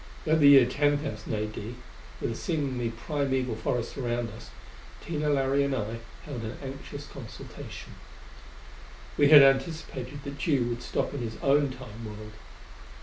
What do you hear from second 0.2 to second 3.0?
At the year 10,000 A.D., with a seemingly